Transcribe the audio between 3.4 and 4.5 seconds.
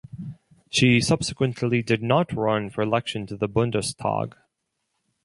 Bundestag.